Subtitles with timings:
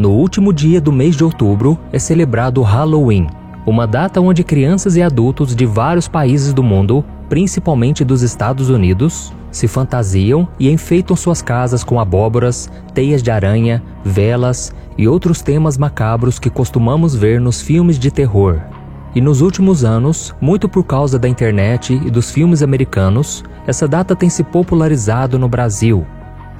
[0.00, 3.26] No último dia do mês de outubro é celebrado Halloween,
[3.66, 9.30] uma data onde crianças e adultos de vários países do mundo, principalmente dos Estados Unidos,
[9.50, 15.76] se fantasiam e enfeitam suas casas com abóboras, teias de aranha, velas e outros temas
[15.76, 18.58] macabros que costumamos ver nos filmes de terror.
[19.14, 24.16] E nos últimos anos, muito por causa da internet e dos filmes americanos, essa data
[24.16, 26.06] tem se popularizado no Brasil.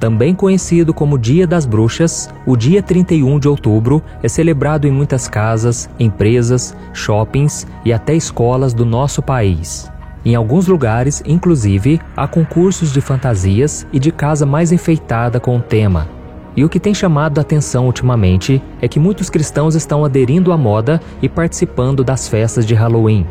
[0.01, 5.27] Também conhecido como Dia das Bruxas, o dia 31 de outubro é celebrado em muitas
[5.27, 9.91] casas, empresas, shoppings e até escolas do nosso país.
[10.25, 15.61] Em alguns lugares, inclusive, há concursos de fantasias e de casa mais enfeitada com o
[15.61, 16.09] tema.
[16.57, 20.57] E o que tem chamado a atenção ultimamente é que muitos cristãos estão aderindo à
[20.57, 23.27] moda e participando das festas de Halloween.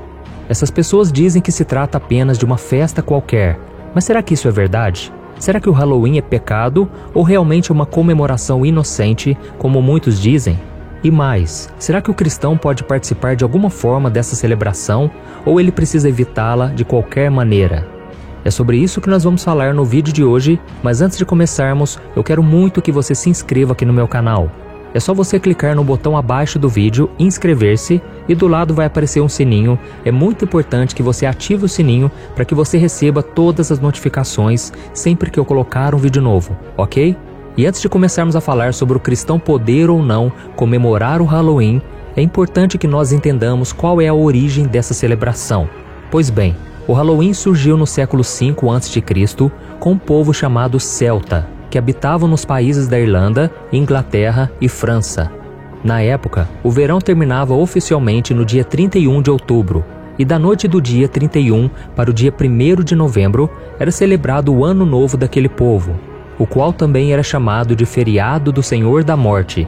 [0.48, 3.58] Essas pessoas dizem que se trata apenas de uma festa qualquer,
[3.92, 5.12] mas será que isso é verdade?
[5.40, 10.60] Será que o Halloween é pecado ou realmente uma comemoração inocente, como muitos dizem?
[11.02, 15.10] E mais, será que o cristão pode participar de alguma forma dessa celebração
[15.46, 17.88] ou ele precisa evitá-la de qualquer maneira?
[18.44, 21.98] É sobre isso que nós vamos falar no vídeo de hoje, mas antes de começarmos,
[22.14, 24.50] eu quero muito que você se inscreva aqui no meu canal.
[24.92, 29.20] É só você clicar no botão abaixo do vídeo, inscrever-se e do lado vai aparecer
[29.20, 29.78] um sininho.
[30.04, 34.72] É muito importante que você ative o sininho para que você receba todas as notificações
[34.92, 37.16] sempre que eu colocar um vídeo novo, ok?
[37.56, 41.80] E antes de começarmos a falar sobre o cristão poder ou não comemorar o Halloween,
[42.16, 45.68] é importante que nós entendamos qual é a origem dessa celebração.
[46.10, 46.56] Pois bem,
[46.88, 49.02] o Halloween surgiu no século V a.C.
[49.78, 55.30] com um povo chamado Celta, que habitavam nos países da Irlanda, Inglaterra e França.
[55.82, 59.84] Na época, o verão terminava oficialmente no dia 31 de outubro,
[60.18, 64.64] e da noite do dia 31 para o dia 1 de novembro era celebrado o
[64.64, 65.98] Ano Novo daquele povo,
[66.38, 69.66] o qual também era chamado de feriado do Senhor da Morte.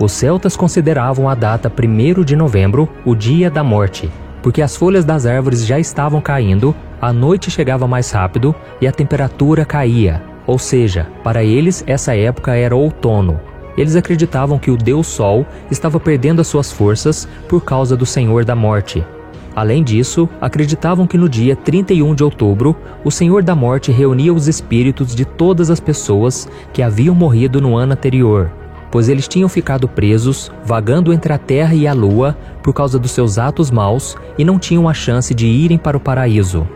[0.00, 4.10] Os celtas consideravam a data 1 de novembro o dia da morte,
[4.42, 8.92] porque as folhas das árvores já estavam caindo, a noite chegava mais rápido e a
[8.92, 10.29] temperatura caía.
[10.50, 13.38] Ou seja, para eles essa época era outono.
[13.78, 18.44] Eles acreditavam que o Deus Sol estava perdendo as suas forças por causa do Senhor
[18.44, 19.06] da Morte,
[19.54, 22.74] Além disso, acreditavam que no dia 31 de outubro,
[23.04, 27.76] o Senhor da Morte reunia os espíritos de todas as pessoas que haviam morrido no
[27.76, 28.50] ano anterior,
[28.90, 33.10] pois eles tinham ficado presos, vagando entre a terra e a lua por causa dos
[33.10, 36.66] seus atos maus e não tinham a chance de irem para o paraíso.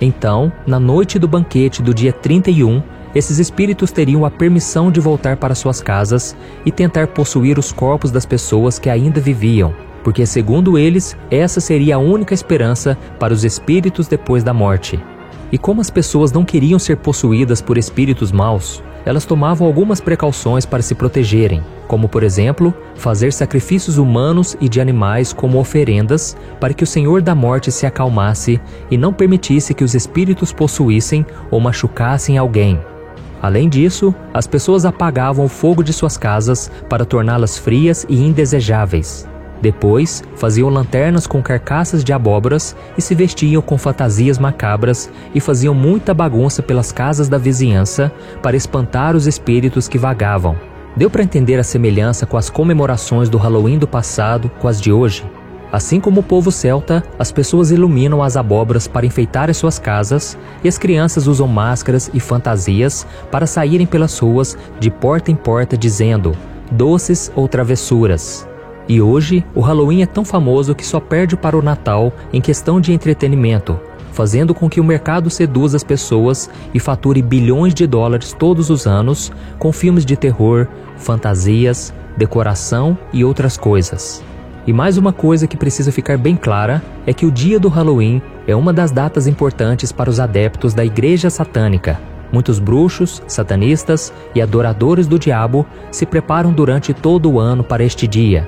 [0.00, 2.80] Então, na noite do banquete do dia 31,
[3.14, 8.10] esses espíritos teriam a permissão de voltar para suas casas e tentar possuir os corpos
[8.10, 13.44] das pessoas que ainda viviam porque, segundo eles, essa seria a única esperança para os
[13.44, 14.98] espíritos depois da morte.
[15.52, 20.66] E como as pessoas não queriam ser possuídas por espíritos maus, elas tomavam algumas precauções
[20.66, 26.74] para se protegerem, como, por exemplo, fazer sacrifícios humanos e de animais como oferendas para
[26.74, 28.60] que o Senhor da Morte se acalmasse
[28.90, 32.78] e não permitisse que os espíritos possuíssem ou machucassem alguém.
[33.42, 39.26] Além disso, as pessoas apagavam o fogo de suas casas para torná-las frias e indesejáveis.
[39.62, 45.74] Depois, faziam lanternas com carcaças de abóboras e se vestiam com fantasias macabras e faziam
[45.74, 48.10] muita bagunça pelas casas da vizinhança
[48.42, 50.56] para espantar os espíritos que vagavam.
[50.96, 54.90] Deu para entender a semelhança com as comemorações do Halloween do passado com as de
[54.90, 55.24] hoje?
[55.72, 60.36] Assim como o povo celta, as pessoas iluminam as abóboras para enfeitar as suas casas
[60.64, 65.76] e as crianças usam máscaras e fantasias para saírem pelas ruas de porta em porta
[65.76, 66.36] dizendo
[66.70, 68.48] doces ou travessuras.
[68.88, 72.80] E hoje, o Halloween é tão famoso que só perde para o Natal em questão
[72.80, 73.78] de entretenimento,
[74.12, 78.86] fazendo com que o mercado seduza as pessoas e fature bilhões de dólares todos os
[78.86, 80.66] anos com filmes de terror,
[80.96, 84.24] fantasias, decoração e outras coisas.
[84.66, 88.20] E mais uma coisa que precisa ficar bem clara é que o dia do Halloween
[88.46, 92.00] é uma das datas importantes para os adeptos da Igreja Satânica.
[92.32, 98.06] Muitos bruxos, satanistas e adoradores do diabo se preparam durante todo o ano para este
[98.06, 98.46] dia,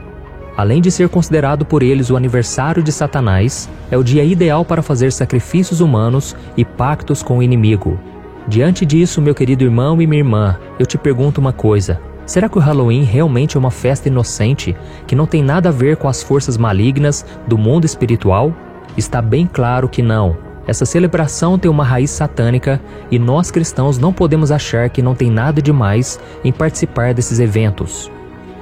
[0.56, 4.82] Além de ser considerado por eles o aniversário de Satanás, é o dia ideal para
[4.82, 7.99] fazer sacrifícios humanos e pactos com o inimigo.
[8.47, 11.99] Diante disso, meu querido irmão e minha irmã, eu te pergunto uma coisa:
[12.32, 14.75] será que o Halloween realmente é uma festa inocente
[15.06, 18.55] que não tem nada a ver com as forças malignas do mundo espiritual?
[18.96, 20.34] Está bem claro que não.
[20.67, 22.81] Essa celebração tem uma raiz satânica
[23.11, 27.38] e nós cristãos não podemos achar que não tem nada de mais em participar desses
[27.38, 28.11] eventos.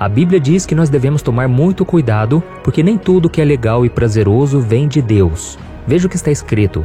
[0.01, 3.87] A Bíblia diz que nós devemos tomar muito cuidado, porque nem tudo que é legal
[3.87, 5.57] e prazeroso vem de Deus.
[5.87, 6.85] Veja o que está escrito: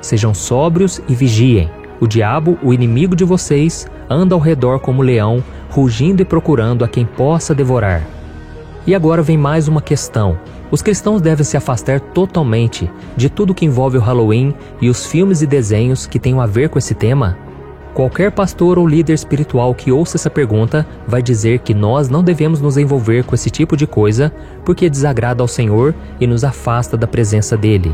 [0.00, 1.70] Sejam sóbrios e vigiem.
[2.00, 5.42] O diabo, o inimigo de vocês, anda ao redor como leão,
[5.74, 8.06] rugindo e procurando a quem possa devorar.
[8.86, 10.38] E agora vem mais uma questão.
[10.70, 15.42] Os cristãos devem se afastar totalmente de tudo que envolve o Halloween e os filmes
[15.42, 17.36] e desenhos que tenham a ver com esse tema?
[17.92, 22.60] Qualquer pastor ou líder espiritual que ouça essa pergunta vai dizer que nós não devemos
[22.60, 24.32] nos envolver com esse tipo de coisa
[24.64, 27.92] porque desagrada ao Senhor e nos afasta da presença dele.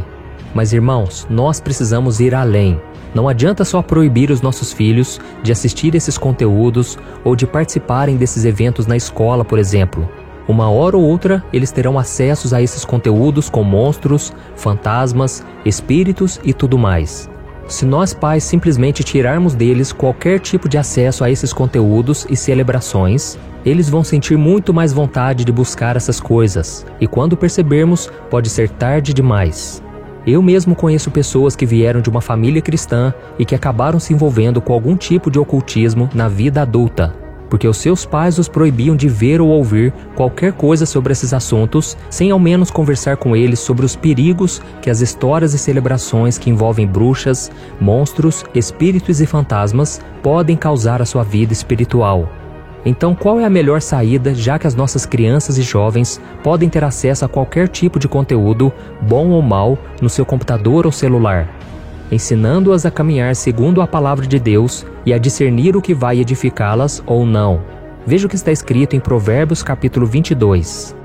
[0.54, 2.80] Mas irmãos, nós precisamos ir além.
[3.14, 8.44] Não adianta só proibir os nossos filhos de assistir esses conteúdos ou de participarem desses
[8.44, 10.08] eventos na escola, por exemplo.
[10.48, 16.52] Uma hora ou outra, eles terão acessos a esses conteúdos com monstros, fantasmas, espíritos e
[16.52, 17.28] tudo mais.
[17.68, 23.38] Se nós pais simplesmente tirarmos deles qualquer tipo de acesso a esses conteúdos e celebrações,
[23.64, 28.70] eles vão sentir muito mais vontade de buscar essas coisas, e quando percebermos, pode ser
[28.70, 29.80] tarde demais.
[30.30, 34.60] Eu mesmo conheço pessoas que vieram de uma família cristã e que acabaram se envolvendo
[34.60, 37.12] com algum tipo de ocultismo na vida adulta,
[37.48, 41.96] porque os seus pais os proibiam de ver ou ouvir qualquer coisa sobre esses assuntos,
[42.08, 46.48] sem ao menos conversar com eles sobre os perigos que as histórias e celebrações que
[46.48, 47.50] envolvem bruxas,
[47.80, 52.39] monstros, espíritos e fantasmas podem causar à sua vida espiritual.
[52.84, 56.82] Então, qual é a melhor saída, já que as nossas crianças e jovens podem ter
[56.82, 58.72] acesso a qualquer tipo de conteúdo,
[59.02, 61.48] bom ou mal, no seu computador ou celular?
[62.10, 67.02] ensinando-as a caminhar segundo a palavra de Deus e a discernir o que vai edificá-las
[67.06, 67.62] ou não.
[68.06, 70.96] Veja o que está escrito em Provérbios capítulo 22.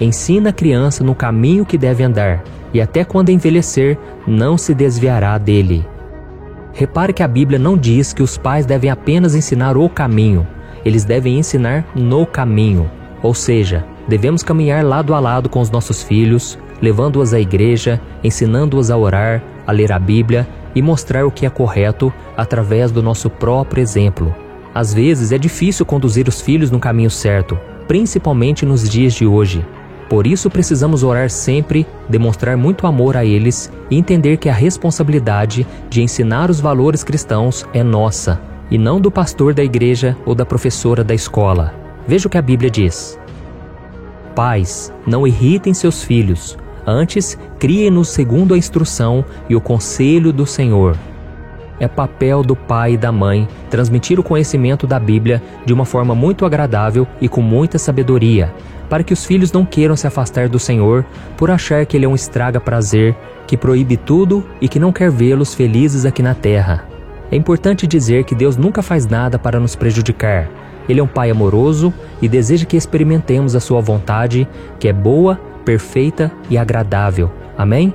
[0.00, 2.42] Ensina a criança no caminho que deve andar,
[2.72, 5.86] e até quando envelhecer, não se desviará dele.
[6.72, 10.46] Repare que a Bíblia não diz que os pais devem apenas ensinar o caminho,
[10.84, 12.90] eles devem ensinar no caminho.
[13.22, 18.90] Ou seja, devemos caminhar lado a lado com os nossos filhos, levando-os à igreja, ensinando-os
[18.90, 23.28] a orar, a ler a Bíblia e mostrar o que é correto através do nosso
[23.28, 24.34] próprio exemplo.
[24.74, 29.64] Às vezes é difícil conduzir os filhos no caminho certo, principalmente nos dias de hoje.
[30.08, 35.66] Por isso precisamos orar sempre, demonstrar muito amor a eles e entender que a responsabilidade
[35.90, 40.44] de ensinar os valores cristãos é nossa, e não do pastor da igreja ou da
[40.44, 41.74] professora da escola.
[42.06, 43.18] Veja o que a Bíblia diz.
[44.34, 46.56] Pais, não irritem seus filhos,
[46.90, 50.96] Antes, criem-nos segundo a instrução e o conselho do Senhor.
[51.78, 56.14] É papel do pai e da mãe transmitir o conhecimento da Bíblia de uma forma
[56.14, 58.54] muito agradável e com muita sabedoria,
[58.88, 61.04] para que os filhos não queiram se afastar do Senhor
[61.36, 63.14] por achar que Ele é um estraga-prazer,
[63.46, 66.88] que proíbe tudo e que não quer vê-los felizes aqui na terra.
[67.30, 70.48] É importante dizer que Deus nunca faz nada para nos prejudicar.
[70.88, 71.92] Ele é um Pai amoroso
[72.22, 74.48] e deseja que experimentemos a Sua vontade,
[74.80, 77.30] que é boa, perfeita e agradável.
[77.56, 77.92] Amém?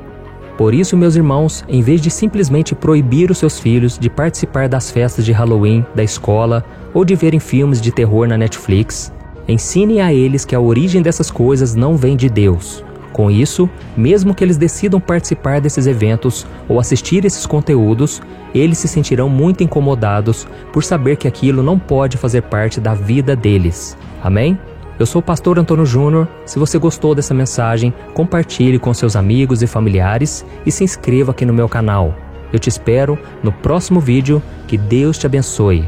[0.58, 4.92] Por isso, meus irmãos, em vez de simplesmente proibir os seus filhos de participar das
[4.92, 6.64] festas de Halloween da escola
[6.94, 9.12] ou de verem filmes de terror na Netflix,
[9.48, 12.86] ensine a eles que a origem dessas coisas não vem de Deus.
[13.14, 18.20] Com isso, mesmo que eles decidam participar desses eventos ou assistir esses conteúdos,
[18.56, 23.36] eles se sentirão muito incomodados por saber que aquilo não pode fazer parte da vida
[23.36, 23.96] deles.
[24.22, 24.58] Amém?
[25.00, 26.28] Eu sou o pastor Antônio Júnior.
[26.46, 31.46] Se você gostou dessa mensagem, compartilhe com seus amigos e familiares e se inscreva aqui
[31.46, 32.16] no meu canal.
[32.52, 34.42] Eu te espero no próximo vídeo.
[34.68, 35.88] Que Deus te abençoe.